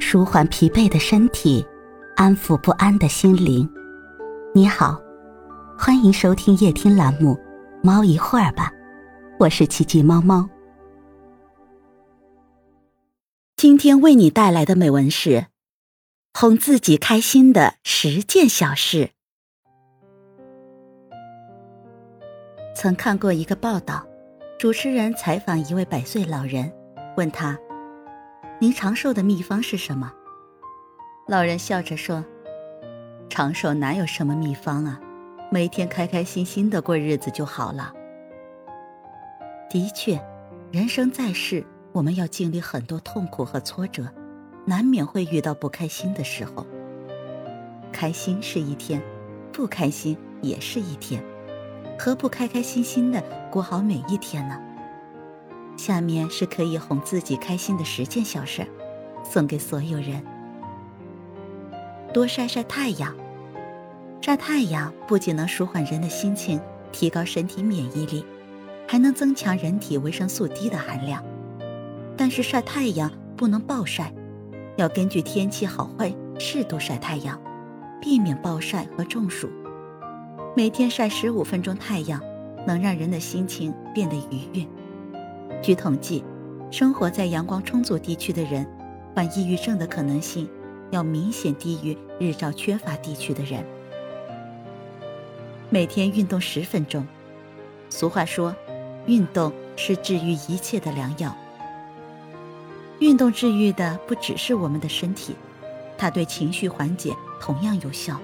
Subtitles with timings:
[0.00, 1.66] 舒缓疲惫的身体，
[2.16, 3.68] 安抚不安的心灵。
[4.54, 5.00] 你好，
[5.78, 7.34] 欢迎收听夜听栏目
[7.82, 8.70] 《猫一会儿吧》，
[9.38, 10.48] 我是奇迹猫猫。
[13.56, 15.46] 今天为你带来的美文是：
[16.32, 19.10] 哄自己开心的十件小事。
[22.74, 24.06] 曾看过一个报道，
[24.58, 26.72] 主持人采访一位百岁老人，
[27.16, 27.58] 问他。
[28.60, 30.12] 您长寿的秘方是什么？
[31.28, 32.24] 老人笑着说
[33.30, 34.98] ：“长寿哪有什么秘方啊，
[35.48, 37.92] 每天开开心心的过日子就好了。”
[39.70, 40.20] 的确，
[40.72, 44.12] 人生在世，我们要经历很多痛苦和挫折，
[44.64, 46.66] 难免会遇到不开心的时候。
[47.92, 49.00] 开心是一天，
[49.52, 51.22] 不开心也是一天，
[51.96, 54.60] 何不开开心心的过好每一天呢？
[55.78, 58.66] 下面是可以哄自己开心的十件小事，
[59.24, 60.22] 送给所有人。
[62.12, 63.14] 多晒晒太阳，
[64.20, 68.24] 晒太阳不仅能舒缓人的心情，提高身体免疫力，
[68.88, 71.24] 还能增强人体维生素 D 的含量。
[72.16, 74.12] 但是晒太阳不能暴晒，
[74.76, 77.40] 要根据天气好坏适度晒太阳，
[78.00, 79.48] 避免暴晒和中暑。
[80.56, 82.20] 每天晒十五分钟太阳，
[82.66, 84.66] 能让人的心情变得愉悦。
[85.60, 86.24] 据统计，
[86.70, 88.66] 生活在阳光充足地区的人，
[89.14, 90.48] 患抑郁症的可能性
[90.90, 93.64] 要明显低于日照缺乏地区的人。
[95.68, 97.06] 每天运动十分钟，
[97.90, 98.54] 俗话说，
[99.06, 101.36] 运动是治愈一切的良药。
[103.00, 105.34] 运动治愈的不只是我们的身体，
[105.98, 108.18] 它对情绪缓解同样有效。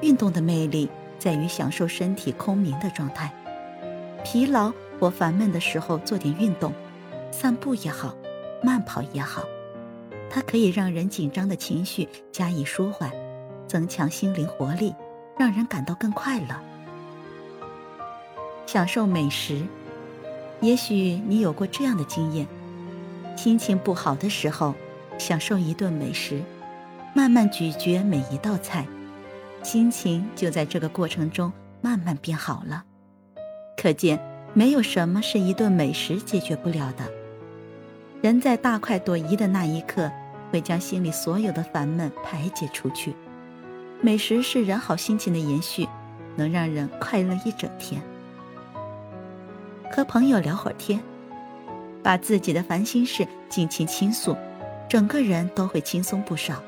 [0.00, 3.32] 运动的魅力在于享受身体空明的状态，
[4.24, 4.72] 疲劳。
[4.98, 6.72] 或烦闷的时候做点运动，
[7.30, 8.14] 散步也好，
[8.62, 9.44] 慢跑也好，
[10.30, 13.10] 它可以让人紧张的情绪加以舒缓，
[13.66, 14.94] 增强心灵活力，
[15.38, 16.60] 让人感到更快乐。
[18.66, 19.62] 享受美食，
[20.60, 22.46] 也许你有过这样的经验：
[23.36, 24.74] 心情不好的时候，
[25.18, 26.40] 享受一顿美食，
[27.14, 28.86] 慢慢咀嚼每一道菜，
[29.62, 32.84] 心情就在这个过程中慢慢变好了。
[33.76, 34.35] 可见。
[34.56, 37.04] 没有什么是一顿美食解决不了的。
[38.22, 40.10] 人在大快朵颐的那一刻，
[40.50, 43.14] 会将心里所有的烦闷排解出去。
[44.00, 45.86] 美食是人好心情的延续，
[46.36, 48.00] 能让人快乐一整天。
[49.92, 50.98] 和朋友聊会儿天，
[52.02, 54.34] 把自己的烦心事尽情倾诉，
[54.88, 56.62] 整个人都会轻松不少。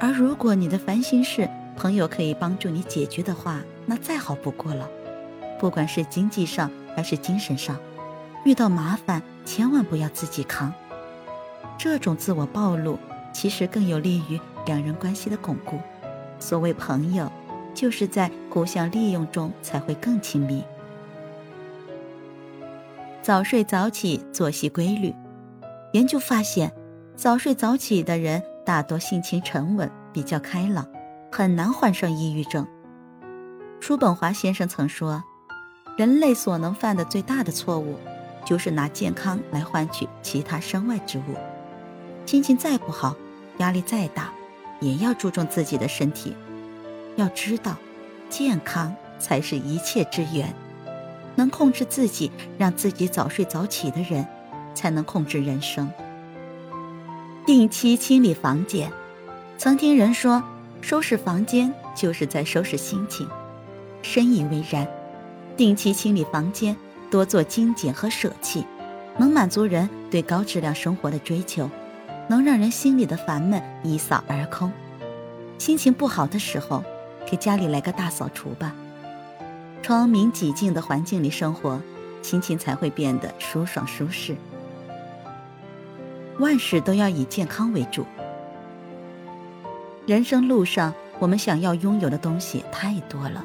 [0.00, 1.46] 而如果你的烦心事，
[1.76, 4.88] 朋友可以帮助你解决的话，那再好不过了。
[5.58, 7.76] 不管是经济上还是精神上，
[8.42, 10.72] 遇到麻烦千万不要自己扛。
[11.76, 12.98] 这种自我暴露，
[13.34, 15.78] 其实更有利于两人关系的巩固。
[16.38, 17.30] 所谓朋友，
[17.74, 20.64] 就是在互相利用中才会更亲密。
[23.20, 25.14] 早睡早起，作息规律。
[25.92, 26.72] 研究发现，
[27.14, 30.88] 早睡早起的人大多性情沉稳，比较开朗，
[31.30, 32.66] 很难患上抑郁症。
[33.80, 35.22] 叔本华先生曾说。
[35.96, 37.98] 人类所能犯的最大的错误，
[38.44, 41.34] 就是拿健康来换取其他身外之物。
[42.26, 43.16] 心情再不好，
[43.58, 44.30] 压力再大，
[44.80, 46.36] 也要注重自己的身体。
[47.16, 47.76] 要知道，
[48.28, 50.54] 健康才是一切之源。
[51.34, 54.26] 能控制自己，让自己早睡早起的人，
[54.74, 55.90] 才能控制人生。
[57.46, 58.90] 定期清理房间。
[59.56, 60.42] 曾听人说，
[60.82, 63.26] 收拾房间就是在收拾心情，
[64.02, 64.86] 深以为然。
[65.56, 66.76] 定期清理房间，
[67.10, 68.66] 多做精简和舍弃，
[69.16, 71.70] 能满足人对高质量生活的追求，
[72.28, 74.70] 能让人心里的烦闷一扫而空。
[75.56, 76.84] 心情不好的时候，
[77.26, 78.74] 给家里来个大扫除吧。
[79.82, 81.80] 窗明几净的环境里生活，
[82.20, 84.36] 心情才会变得舒爽舒适。
[86.38, 88.04] 万事都要以健康为主。
[90.06, 93.42] 人生路上，我们想要拥有的东西太多了，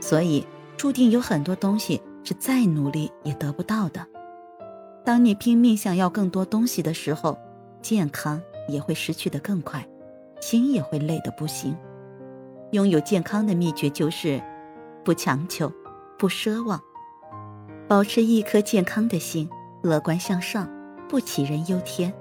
[0.00, 0.44] 所以。
[0.76, 4.06] 注定有很多东西是再努力也得不到的。
[5.04, 7.38] 当你拼命想要更多东西的时候，
[7.80, 9.86] 健康也会失去的更快，
[10.40, 11.76] 心也会累得不行。
[12.72, 14.42] 拥有健康的秘诀就是：
[15.04, 15.72] 不强求，
[16.18, 16.80] 不奢望，
[17.88, 19.48] 保持一颗健康的心，
[19.82, 20.68] 乐观向上，
[21.08, 22.12] 不杞人忧天，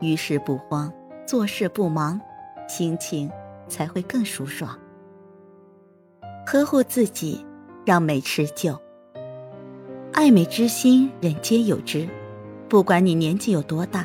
[0.00, 0.92] 遇事不慌，
[1.24, 2.20] 做事不忙，
[2.68, 3.30] 心情
[3.68, 4.76] 才会更舒爽。
[6.44, 7.46] 呵护自己。
[7.86, 8.76] 让美持久。
[10.12, 12.08] 爱美之心，人皆有之。
[12.68, 14.04] 不管你年纪有多大，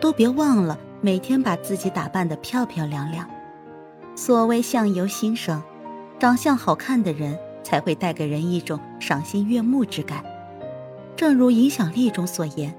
[0.00, 3.30] 都别忘了每天把自己打扮得漂漂亮亮。
[4.16, 5.62] 所谓相由心生，
[6.18, 10.24] 长相好看的人才会带给人一种赏心悦目之感。
[11.14, 12.74] 正如影响力中所言，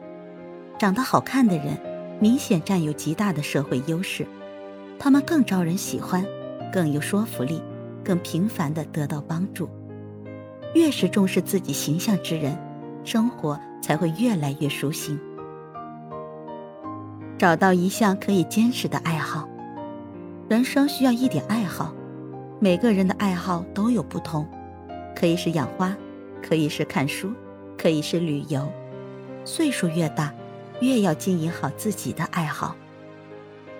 [0.78, 1.78] 长得好看的人
[2.20, 4.28] 明显占有极大的社会优势，
[5.00, 6.26] 他们更招人喜欢，
[6.70, 7.62] 更有说服力，
[8.04, 9.70] 更频繁地得到帮助。
[10.74, 12.58] 越是重视自己形象之人，
[13.04, 15.20] 生活才会越来越舒心。
[17.38, 19.48] 找到一项可以坚持的爱好。
[20.50, 21.94] 人生需要一点爱好，
[22.60, 24.48] 每个人的爱好都有不同，
[25.16, 25.96] 可以是养花，
[26.42, 27.32] 可以是看书，
[27.78, 28.68] 可以是旅游。
[29.46, 30.34] 岁数越大，
[30.80, 32.76] 越要经营好自己的爱好。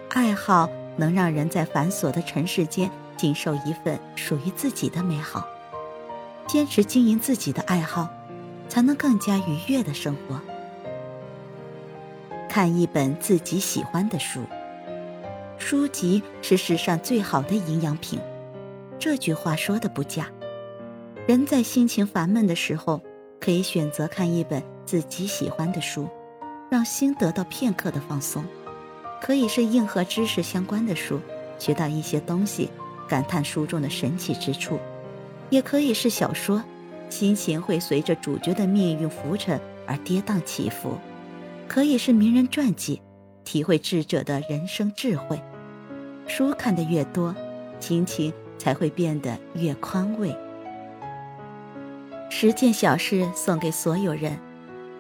[0.10, 5.48] 爱好能让人在繁琐的尘世间经受一份属于自己的美好。
[6.54, 8.08] 坚持经营自己的爱好，
[8.70, 10.40] 才能更加愉悦的生活。
[12.48, 14.40] 看一本自己喜欢的书。
[15.58, 18.20] 书籍是世上最好的营养品，
[19.00, 20.28] 这句话说的不假。
[21.26, 23.02] 人在心情烦闷的时候，
[23.40, 26.08] 可以选择看一本自己喜欢的书，
[26.70, 28.46] 让心得到片刻的放松。
[29.20, 31.20] 可以是硬核知识相关的书，
[31.58, 32.70] 学到一些东西，
[33.10, 34.78] 感叹书中的神奇之处；
[35.54, 36.64] 也可以是小说，
[37.12, 40.98] 心情会随着主角的命运浮沉而跌宕起伏；
[41.68, 43.00] 可以是名人传记，
[43.44, 45.40] 体会智者的人生智慧。
[46.26, 47.36] 书看得越多，
[47.80, 50.36] 心情才会变得越宽慰。
[52.32, 54.36] 十件小事送给所有人，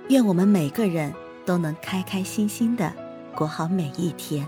[0.10, 1.12] 愿我们每个人
[1.48, 2.94] 都能开开心心的
[3.34, 4.48] 过好每一天。